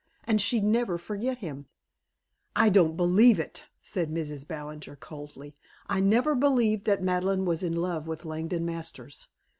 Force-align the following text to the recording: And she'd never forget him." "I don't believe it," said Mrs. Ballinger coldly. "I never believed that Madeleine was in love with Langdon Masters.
And 0.23 0.41
she'd 0.41 0.63
never 0.63 0.97
forget 0.97 1.37
him." 1.37 1.67
"I 2.55 2.69
don't 2.69 2.97
believe 2.97 3.39
it," 3.39 3.65
said 3.83 4.09
Mrs. 4.09 4.47
Ballinger 4.47 4.95
coldly. 4.95 5.53
"I 5.85 5.99
never 5.99 6.33
believed 6.33 6.85
that 6.85 7.03
Madeleine 7.03 7.45
was 7.45 7.61
in 7.61 7.75
love 7.75 8.07
with 8.07 8.25
Langdon 8.25 8.65
Masters. 8.65 9.27